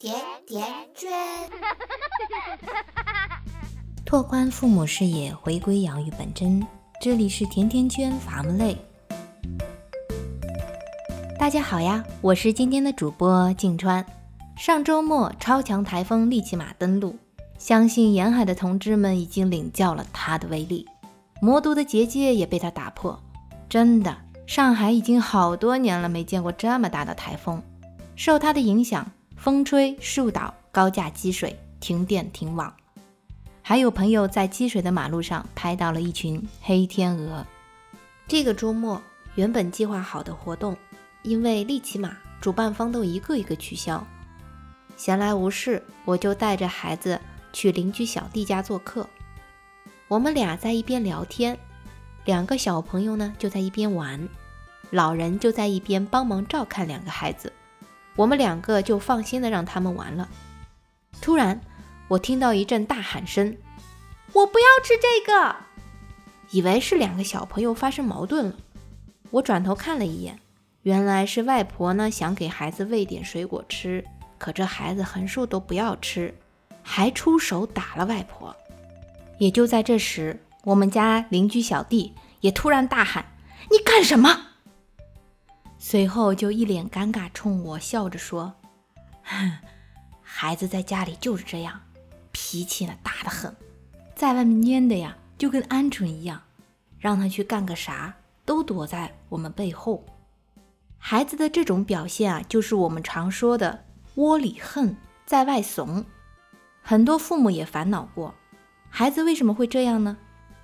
[0.00, 0.14] 甜
[0.46, 1.10] 甜圈，
[4.06, 6.66] 拓宽父母视野，回归养育本真。
[7.02, 8.74] 这里是甜甜圈伐木累。
[11.38, 14.02] 大家好呀，我是今天的主播静川。
[14.56, 17.14] 上周末，超强台风利奇马登陆，
[17.58, 20.88] 相信沿海的同志们已经领教了它的威力，
[21.42, 23.22] 魔都的结界也被它打破。
[23.68, 27.62] 真的，上海已经好多年了没见过这么大的台风，
[28.16, 29.06] 受它的影响。
[29.40, 32.70] 风吹树倒，高架积水，停电停网。
[33.62, 37.46] 还有朋友在积水的马路上拍到了一群黑天鹅。
[38.28, 39.00] 这个周末
[39.36, 40.76] 原本计划好的活动，
[41.22, 44.06] 因为利奇马主办方都一个一个取消。
[44.94, 47.18] 闲来无事，我就带着孩子
[47.50, 49.08] 去邻居小弟家做客。
[50.06, 51.58] 我们俩在一边聊天，
[52.26, 54.28] 两个小朋友呢就在一边玩，
[54.90, 57.50] 老人就在一边帮忙照看两个孩子。
[58.16, 60.28] 我们两个就放心的让他们玩了。
[61.20, 61.60] 突然，
[62.08, 63.56] 我听到一阵大喊声
[64.32, 65.56] ：“我不要吃这个！”
[66.50, 68.54] 以为是两个小朋友发生矛盾了。
[69.30, 70.38] 我转头看了一眼，
[70.82, 74.04] 原来是外婆呢想给孩子喂点水果吃，
[74.38, 76.34] 可这孩子横竖都不要吃，
[76.82, 78.54] 还出手打了外婆。
[79.38, 83.24] 也就在这时，我们家邻居小弟也突然大喊
[83.70, 84.48] ：“你干什么？”
[85.82, 88.54] 随后就一脸尴尬，冲我笑着说
[89.24, 89.50] ：“哼
[90.20, 91.80] 孩子在家里就是这样，
[92.32, 93.56] 脾气呢大得很，
[94.14, 96.42] 在外面蔫的呀，就跟鹌鹑一样。
[96.98, 98.14] 让他去干个啥，
[98.44, 100.04] 都躲在我们背后。
[100.98, 103.86] 孩子的这种表现啊，就是我们常说的
[104.16, 106.04] 窝里横，在外怂。
[106.82, 108.34] 很多父母也烦恼过，
[108.90, 110.18] 孩子为什么会这样呢？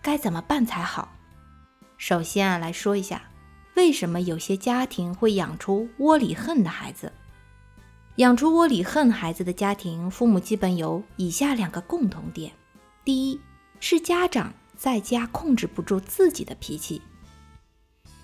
[0.00, 1.12] 该怎么办才好？
[1.98, 3.20] 首先啊，来说一下。”
[3.74, 7.10] 为什么有些家庭会养出窝里横的孩子？
[8.16, 12.52] 养出窝里横孩子的家庭，父母基本有以下两个共同点：
[13.04, 13.40] 第一，
[13.80, 17.00] 是家长在家控制不住自己的脾气。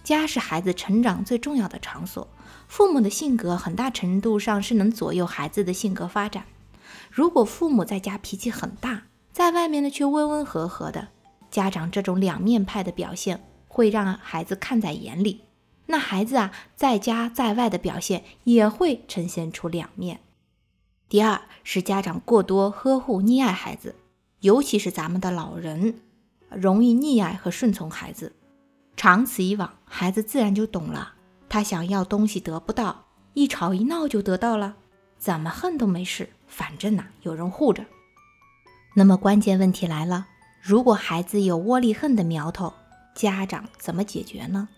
[0.05, 2.29] 家是孩子成长最重要的场所，
[2.67, 6.45] 父母的性格很大程度上是能左右孩子的性格发展。
[7.11, 11.09] 如果父母在家脾气很大，在外面呢却温温和和的，
[11.51, 13.43] 家长这种两面派的表现。
[13.69, 15.43] 会让孩子看在眼里，
[15.87, 20.21] 那孩子啊，在家在外的表现也会呈现出两面。
[21.09, 23.95] 第二是家长过多呵护溺爱孩子，
[24.41, 26.01] 尤其是咱们的老人，
[26.51, 28.35] 容易溺爱和顺从孩子。
[28.97, 31.15] 长此以往，孩子自然就懂了，
[31.49, 34.75] 他想要东西得不到，一吵一闹就得到了，
[35.19, 37.85] 怎么恨都没事，反正呐有人护着。
[38.97, 40.27] 那么关键问题来了，
[40.61, 42.75] 如果孩子有窝里横的苗头。
[43.19, 44.69] 家长怎么解决呢？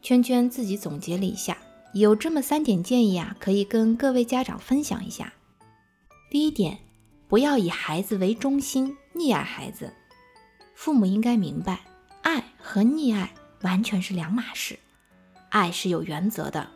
[0.00, 1.58] 圈圈自己总结了一下，
[1.92, 5.30] 有这么三点建议啊，可以跟各位家长分享一下。
[6.30, 6.78] 第一点，
[7.28, 9.92] 不要以孩子为中心溺爱孩子。
[10.74, 11.80] 父母应该明白，
[12.22, 14.78] 爱和溺爱完全是两码事。
[15.50, 16.66] 爱是有原则的，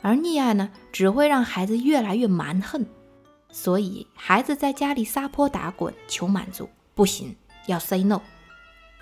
[0.00, 2.86] 而溺爱呢，只会让孩子越来越蛮横。
[3.50, 8.22] 所以，孩子在家里撒泼打滚求满足不行，要 say no。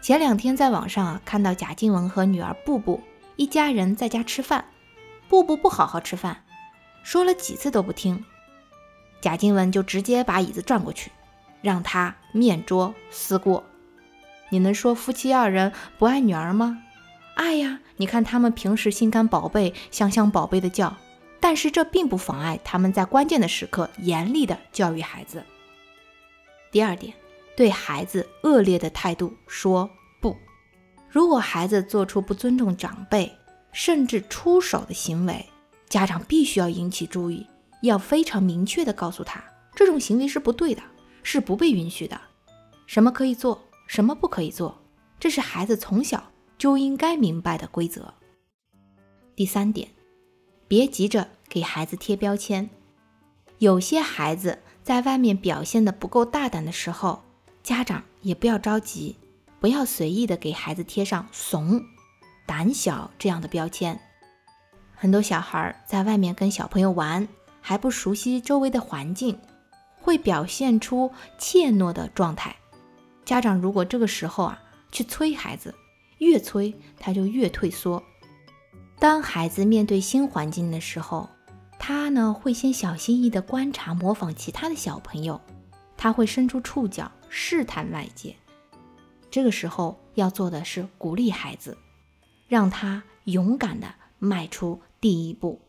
[0.04, 3.02] 前两天在网上啊看到贾静雯和女儿布布
[3.36, 4.66] 一家人在家吃饭，
[5.30, 6.44] 布布不好好吃饭，
[7.02, 8.22] 说了几次都不听，
[9.22, 11.10] 贾静雯就直接把椅子转过去，
[11.62, 13.64] 让他面桌思过。
[14.50, 16.82] 你能说夫妻二人不爱女儿吗？
[17.34, 17.80] 爱呀！
[17.96, 20.94] 你看他们平时心肝宝贝、香香宝贝的叫，
[21.40, 25.42] 但是这并不妨碍他们在关键的时刻严厉的教育孩子。
[26.70, 27.14] 第二点。
[27.56, 29.88] 对孩子恶劣的态度说
[30.20, 30.36] 不。
[31.08, 33.32] 如果孩子做出不尊重长辈，
[33.72, 35.44] 甚至出手的行为，
[35.88, 37.46] 家长必须要引起注意，
[37.82, 39.42] 要非常明确的告诉他，
[39.74, 40.82] 这种行为是不对的，
[41.22, 42.20] 是不被允许的。
[42.86, 44.76] 什么可以做，什么不可以做，
[45.20, 48.14] 这是孩子从小就应该明白的规则。
[49.36, 49.88] 第三点，
[50.68, 52.68] 别急着给孩子贴标签。
[53.58, 57.22] 有些孩子在外面表现的不够大胆的时候，
[57.64, 59.16] 家长也不要着急，
[59.58, 61.82] 不要随意的给孩子贴上怂、
[62.44, 63.98] 胆小这样的标签。
[64.94, 67.26] 很多小孩在外面跟小朋友玩，
[67.62, 69.40] 还不熟悉周围的环境，
[69.96, 72.54] 会表现出怯懦的状态。
[73.24, 74.62] 家长如果这个时候啊
[74.92, 75.74] 去催孩子，
[76.18, 78.02] 越催他就越退缩。
[78.98, 81.30] 当孩子面对新环境的时候，
[81.78, 85.40] 他呢会先小心翼翼地观察、模仿其他的小朋友，
[85.96, 87.10] 他会伸出触角。
[87.36, 88.36] 试探外界，
[89.28, 91.76] 这个时候要做的是鼓励孩子，
[92.46, 95.60] 让他勇敢的迈出第一步。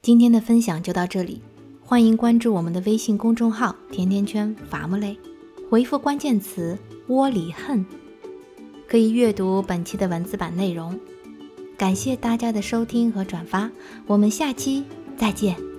[0.00, 1.42] 今天的分享就到这里，
[1.84, 5.18] 欢迎关注我们的微信公众号“甜甜圈伐木累”，
[5.68, 7.84] 回复关键词“窝里恨”，
[8.88, 10.98] 可以阅读本期的文字版内容。
[11.76, 13.70] 感谢大家的收听和转发，
[14.06, 14.86] 我们下期
[15.18, 15.75] 再见。